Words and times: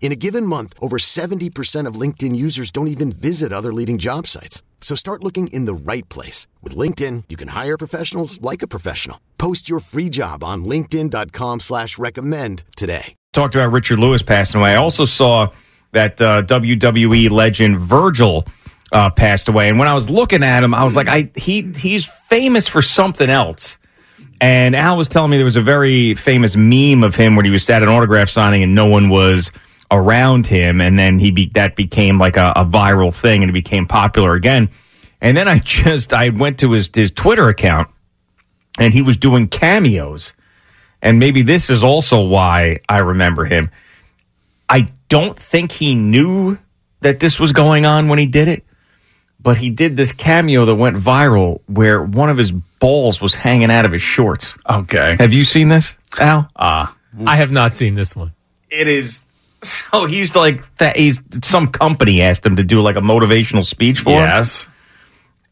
In 0.00 0.12
a 0.12 0.16
given 0.16 0.44
month, 0.46 0.74
over 0.80 0.98
70% 0.98 1.86
of 1.88 1.94
LinkedIn 2.00 2.36
users 2.36 2.70
don't 2.70 2.88
even 2.88 3.10
visit 3.10 3.52
other 3.52 3.72
leading 3.72 3.96
job 3.96 4.26
sites. 4.26 4.62
So 4.82 4.94
start 4.94 5.24
looking 5.24 5.46
in 5.46 5.64
the 5.64 5.74
right 5.74 6.06
place. 6.10 6.46
With 6.62 6.76
LinkedIn, 6.76 7.24
you 7.30 7.38
can 7.38 7.48
hire 7.48 7.78
professionals 7.78 8.38
like 8.42 8.60
a 8.60 8.66
professional. 8.66 9.18
Post 9.38 9.66
your 9.68 9.80
free 9.80 10.10
job 10.10 10.44
on 10.44 10.64
linkedin.com 10.66 11.60
slash 11.60 11.96
recommend 11.98 12.64
today. 12.76 13.14
Talked 13.32 13.54
about 13.54 13.72
Richard 13.72 13.98
Lewis 13.98 14.22
passing 14.22 14.60
away. 14.60 14.72
I 14.72 14.76
also 14.76 15.06
saw 15.06 15.48
that 15.92 16.20
uh, 16.20 16.42
WWE 16.42 17.30
legend 17.30 17.80
Virgil 17.80 18.44
uh, 18.92 19.10
passed 19.10 19.48
away. 19.48 19.68
And 19.70 19.78
when 19.78 19.88
I 19.88 19.94
was 19.94 20.10
looking 20.10 20.42
at 20.42 20.62
him, 20.62 20.74
I 20.74 20.84
was 20.84 20.94
like, 20.94 21.08
I 21.08 21.30
he 21.34 21.62
he's 21.72 22.06
famous 22.28 22.68
for 22.68 22.82
something 22.82 23.30
else. 23.30 23.78
And 24.40 24.76
Al 24.76 24.96
was 24.96 25.08
telling 25.08 25.30
me 25.30 25.36
there 25.38 25.44
was 25.44 25.56
a 25.56 25.62
very 25.62 26.14
famous 26.14 26.56
meme 26.56 27.02
of 27.02 27.14
him 27.16 27.36
when 27.36 27.44
he 27.44 27.50
was 27.50 27.68
at 27.70 27.82
an 27.82 27.88
autograph 27.88 28.28
signing 28.28 28.62
and 28.62 28.74
no 28.74 28.86
one 28.86 29.08
was 29.08 29.50
around 29.94 30.46
him, 30.46 30.80
and 30.80 30.98
then 30.98 31.18
he 31.18 31.30
be, 31.30 31.46
that 31.54 31.76
became 31.76 32.18
like 32.18 32.36
a, 32.36 32.52
a 32.56 32.64
viral 32.64 33.14
thing, 33.14 33.42
and 33.42 33.50
it 33.50 33.52
became 33.52 33.86
popular 33.86 34.32
again. 34.32 34.68
And 35.20 35.36
then 35.36 35.48
I 35.48 35.58
just 35.64 36.12
I 36.12 36.30
went 36.30 36.58
to 36.58 36.72
his 36.72 36.90
his 36.92 37.10
Twitter 37.10 37.48
account, 37.48 37.88
and 38.78 38.92
he 38.92 39.02
was 39.02 39.16
doing 39.16 39.48
cameos, 39.48 40.32
and 41.00 41.18
maybe 41.18 41.42
this 41.42 41.70
is 41.70 41.84
also 41.84 42.24
why 42.24 42.80
I 42.88 42.98
remember 42.98 43.44
him. 43.44 43.70
I 44.68 44.88
don't 45.08 45.38
think 45.38 45.72
he 45.72 45.94
knew 45.94 46.58
that 47.00 47.20
this 47.20 47.38
was 47.38 47.52
going 47.52 47.86
on 47.86 48.08
when 48.08 48.18
he 48.18 48.26
did 48.26 48.48
it, 48.48 48.64
but 49.38 49.58
he 49.58 49.70
did 49.70 49.96
this 49.96 50.10
cameo 50.10 50.64
that 50.64 50.74
went 50.74 50.96
viral 50.96 51.60
where 51.66 52.02
one 52.02 52.30
of 52.30 52.38
his 52.38 52.50
balls 52.50 53.20
was 53.20 53.34
hanging 53.34 53.70
out 53.70 53.84
of 53.84 53.92
his 53.92 54.02
shorts. 54.02 54.56
Okay. 54.68 55.16
Have 55.20 55.32
you 55.32 55.44
seen 55.44 55.68
this, 55.68 55.96
Al? 56.18 56.48
Ah, 56.56 56.96
I 57.26 57.36
have 57.36 57.52
not 57.52 57.74
seen 57.74 57.94
this 57.94 58.16
one. 58.16 58.32
it 58.70 58.88
is 58.88 59.20
so 59.64 60.06
he's 60.06 60.34
like 60.36 60.62
that 60.78 60.96
he's 60.96 61.20
some 61.42 61.68
company 61.68 62.22
asked 62.22 62.44
him 62.46 62.56
to 62.56 62.64
do 62.64 62.80
like 62.80 62.96
a 62.96 63.00
motivational 63.00 63.64
speech 63.64 64.00
for 64.00 64.10
him 64.10 64.16
yes. 64.28 64.68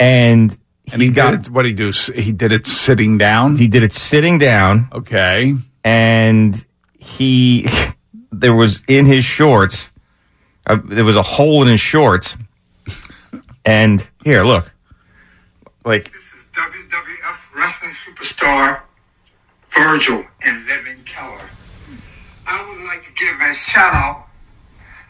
and 0.00 0.56
And 0.92 1.00
he 1.02 1.10
got 1.10 1.34
got 1.34 1.46
it. 1.46 1.50
What 1.50 1.62
did 1.62 1.68
he 1.70 1.74
do? 1.74 1.92
He 2.14 2.32
did 2.32 2.52
it 2.52 2.66
sitting 2.66 3.18
down. 3.18 3.56
he 3.56 3.68
did 3.68 3.82
it 3.82 3.92
sitting 3.92 4.38
down 4.38 4.88
Okay. 4.92 5.54
and 5.84 6.64
he 6.98 7.66
there 8.32 8.54
was 8.54 8.82
in 8.88 9.06
his 9.06 9.24
shorts 9.24 9.90
uh, 10.66 10.76
there 10.84 11.04
was 11.04 11.16
a 11.16 11.22
hole 11.22 11.62
in 11.62 11.68
his 11.68 11.80
shorts 11.80 12.36
and 13.64 14.08
here 14.24 14.44
look 14.44 14.72
like 15.84 16.12
this 16.12 16.22
is 16.22 16.44
WWF 16.52 17.38
wrestling 17.56 17.92
superstar 17.92 18.80
Virgil 19.70 20.24
and 20.44 20.66
Living 20.66 21.02
Keller. 21.04 21.48
I 22.46 22.62
would 22.68 22.84
like 22.86 23.02
to 23.02 23.12
give 23.12 23.40
a 23.40 23.54
shout 23.54 23.94
out 23.94 24.26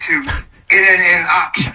to 0.00 0.22
NNN 0.70 1.26
Auction. 1.26 1.72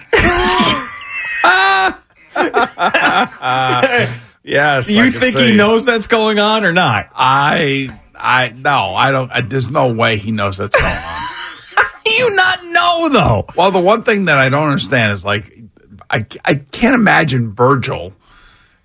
Yes. 4.46 4.88
do 4.88 4.98
I 5.00 5.04
you 5.06 5.10
think 5.10 5.36
see. 5.36 5.52
he 5.52 5.56
knows 5.56 5.86
that's 5.86 6.06
going 6.06 6.38
on 6.38 6.64
or 6.64 6.72
not 6.72 7.08
I. 7.14 7.88
I 8.14 8.52
no. 8.56 8.94
I 8.94 9.10
don't. 9.10 9.32
I, 9.32 9.40
there's 9.40 9.70
no 9.70 9.92
way 9.94 10.18
he 10.18 10.30
knows 10.30 10.58
that's 10.58 10.78
going 10.78 10.92
on. 10.92 11.86
you 12.06 12.36
not 12.36 12.58
know 12.66 13.08
though 13.10 13.46
well, 13.56 13.70
the 13.70 13.80
one 13.80 14.02
thing 14.02 14.26
that 14.26 14.38
I 14.38 14.50
don't 14.50 14.68
understand 14.68 15.12
is 15.12 15.24
like, 15.24 15.50
I 16.10 16.26
I 16.44 16.54
can't 16.56 16.94
imagine 16.94 17.54
Virgil 17.54 18.12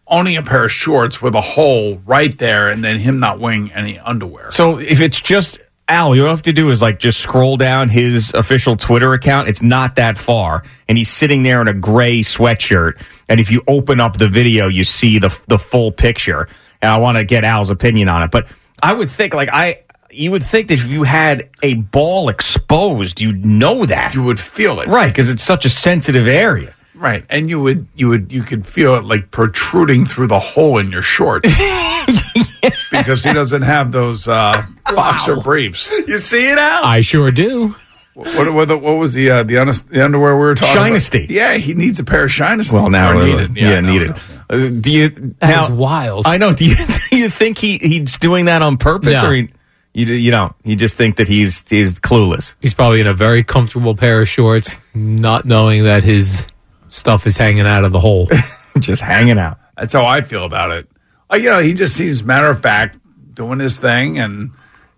owning 0.07 0.37
a 0.37 0.43
pair 0.43 0.65
of 0.65 0.71
shorts 0.71 1.21
with 1.21 1.35
a 1.35 1.41
hole 1.41 2.01
right 2.05 2.35
there, 2.37 2.69
and 2.69 2.83
then 2.83 2.97
him 2.97 3.19
not 3.19 3.39
wearing 3.39 3.71
any 3.71 3.99
underwear. 3.99 4.49
So 4.51 4.79
if 4.79 5.01
it's 5.01 5.21
just 5.21 5.59
Al, 5.89 6.15
you 6.15 6.25
have 6.25 6.43
to 6.43 6.53
do 6.53 6.69
is 6.69 6.81
like 6.81 6.99
just 6.99 7.19
scroll 7.19 7.57
down 7.57 7.89
his 7.89 8.31
official 8.33 8.75
Twitter 8.77 9.13
account. 9.13 9.49
It's 9.49 9.61
not 9.61 9.95
that 9.95 10.17
far, 10.17 10.63
and 10.87 10.97
he's 10.97 11.09
sitting 11.09 11.41
there 11.41 11.61
in 11.61 11.67
a 11.67 11.73
gray 11.73 12.19
sweatshirt. 12.19 13.01
And 13.27 13.39
if 13.39 13.49
you 13.49 13.63
open 13.67 13.99
up 13.99 14.17
the 14.17 14.29
video, 14.29 14.67
you 14.67 14.83
see 14.83 15.17
the 15.17 15.35
the 15.47 15.57
full 15.57 15.91
picture. 15.91 16.47
And 16.81 16.91
I 16.91 16.97
want 16.97 17.17
to 17.17 17.23
get 17.23 17.43
Al's 17.43 17.71
opinion 17.71 18.07
on 18.07 18.23
it, 18.23 18.31
but 18.31 18.47
I 18.81 18.93
would 18.93 19.09
think 19.09 19.33
like 19.33 19.49
I. 19.51 19.83
You 20.11 20.31
would 20.31 20.43
think 20.43 20.69
that 20.69 20.79
if 20.79 20.87
you 20.87 21.03
had 21.03 21.51
a 21.61 21.75
ball 21.75 22.29
exposed, 22.29 23.21
you'd 23.21 23.45
know 23.45 23.85
that, 23.85 24.15
you 24.15 24.23
would 24.23 24.39
feel 24.39 24.79
it, 24.79 24.87
right? 24.87 25.07
Because 25.07 25.29
it's 25.29 25.43
such 25.43 25.65
a 25.65 25.69
sensitive 25.69 26.27
area. 26.27 26.73
Right, 26.95 27.23
and 27.29 27.49
you 27.49 27.61
would 27.61 27.87
you 27.95 28.09
would 28.09 28.31
you 28.31 28.41
could 28.41 28.65
feel 28.65 28.95
it 28.95 29.05
like 29.05 29.31
protruding 29.31 30.05
through 30.05 30.27
the 30.27 30.39
hole 30.39 30.79
in 30.79 30.91
your 30.91 31.03
shorts 31.03 31.47
because 32.91 33.23
he 33.23 33.33
doesn't 33.33 33.61
have 33.61 33.91
those 33.91 34.27
uh, 34.27 34.65
boxer 34.85 35.35
briefs. 35.37 35.91
You 36.07 36.17
see 36.17 36.49
it, 36.51 36.57
out? 36.57 36.83
I 36.85 37.01
sure 37.01 37.31
do. 37.31 37.75
What 38.13 38.53
what, 38.53 38.67
what 38.81 38.95
was 38.97 39.13
the 39.13 39.29
uh, 39.29 39.43
the, 39.43 39.59
honest, 39.59 39.87
the 39.89 40.03
underwear 40.03 40.35
we 40.35 40.41
were 40.41 40.55
talking 40.55 40.93
Shinesty. 40.93 41.19
about? 41.25 41.29
Yeah, 41.29 41.53
he 41.53 41.73
needs 41.73 41.99
a 41.99 42.03
pair 42.03 42.25
of 42.25 42.29
Shinesty. 42.31 42.73
Well, 42.73 42.89
now 42.89 43.17
Or 43.17 43.23
needed. 43.25 43.55
yeah, 43.55 43.79
no, 43.79 43.89
needed. 43.91 44.09
no. 44.09 44.15
Uh, 44.49 44.69
Do 44.69 44.91
you? 44.91 45.09
That 45.39 45.69
now, 45.69 45.73
wild. 45.73 46.27
I 46.27 46.37
know. 46.37 46.53
Do 46.55 46.65
you 46.65 46.75
do 47.11 47.17
you 47.17 47.29
think 47.29 47.57
he 47.57 47.77
he's 47.77 48.17
doing 48.17 48.45
that 48.45 48.61
on 48.61 48.75
purpose, 48.77 49.13
No. 49.13 49.29
or 49.29 49.33
he, 49.33 49.49
you 49.93 50.05
you 50.13 50.31
don't? 50.31 50.53
You 50.65 50.75
just 50.75 50.95
think 50.95 51.15
that 51.15 51.27
he's 51.29 51.63
he's 51.69 51.97
clueless. 51.97 52.55
He's 52.59 52.73
probably 52.73 52.99
in 52.99 53.07
a 53.07 53.13
very 53.13 53.41
comfortable 53.43 53.95
pair 53.95 54.21
of 54.21 54.27
shorts, 54.27 54.75
not 54.93 55.45
knowing 55.45 55.83
that 55.85 56.03
his 56.03 56.45
stuff 56.89 57.25
is 57.25 57.37
hanging 57.37 57.67
out 57.67 57.85
of 57.85 57.93
the 57.93 57.99
hole. 58.01 58.27
just 58.79 59.01
hanging 59.01 59.37
out. 59.39 59.59
That's 59.77 59.93
how 59.93 60.03
I 60.03 60.21
feel 60.21 60.43
about 60.43 60.71
it. 60.71 60.89
Like 61.29 61.41
you 61.43 61.49
know, 61.49 61.59
he 61.59 61.73
just 61.73 61.95
seems 61.95 62.23
matter 62.23 62.47
of 62.49 62.61
fact 62.61 62.97
doing 63.33 63.59
his 63.59 63.77
thing, 63.79 64.19
and 64.19 64.51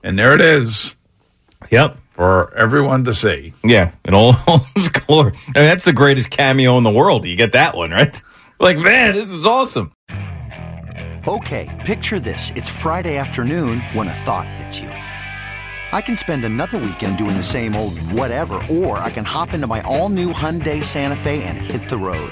and 0.03 0.17
there 0.17 0.33
it 0.33 0.41
is 0.41 0.95
Yep. 1.69 1.97
for 2.11 2.55
everyone 2.57 3.03
to 3.05 3.13
see. 3.13 3.53
Yeah, 3.63 3.91
in 4.05 4.13
all 4.13 4.33
his 4.75 4.89
glory. 4.89 5.33
I 5.55 5.59
mean, 5.59 5.67
that's 5.69 5.83
the 5.85 5.93
greatest 5.93 6.29
cameo 6.29 6.77
in 6.77 6.83
the 6.83 6.89
world. 6.91 7.25
You 7.25 7.35
get 7.35 7.51
that 7.53 7.75
one 7.75 7.91
right? 7.91 8.21
Like, 8.59 8.77
man, 8.77 9.13
this 9.15 9.31
is 9.31 9.43
awesome. 9.47 9.91
Okay, 11.27 11.67
picture 11.83 12.19
this. 12.19 12.51
It's 12.55 12.69
Friday 12.69 13.17
afternoon 13.17 13.81
when 13.93 14.07
a 14.07 14.13
thought 14.13 14.47
hits 14.47 14.79
you. 14.79 14.87
I 14.89 15.99
can 16.01 16.15
spend 16.15 16.45
another 16.45 16.77
weekend 16.77 17.17
doing 17.17 17.35
the 17.35 17.41
same 17.43 17.75
old 17.75 17.97
whatever, 18.11 18.61
or 18.69 18.99
I 18.99 19.09
can 19.09 19.25
hop 19.25 19.55
into 19.55 19.65
my 19.65 19.81
all 19.81 20.09
new 20.09 20.31
Hyundai 20.31 20.83
Santa 20.83 21.15
Fe 21.15 21.43
and 21.43 21.57
hit 21.57 21.89
the 21.89 21.97
road. 21.97 22.31